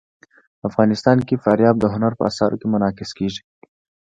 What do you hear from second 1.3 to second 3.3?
فاریاب د هنر په اثار کې منعکس